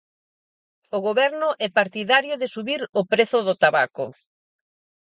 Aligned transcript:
O 0.97 0.99
Goberno 1.07 1.49
é 1.65 1.67
partidario 1.79 2.35
de 2.41 2.51
subir 2.55 2.81
o 2.99 3.01
prezo 3.11 3.39
do 3.47 3.55
tabaco. 3.63 4.05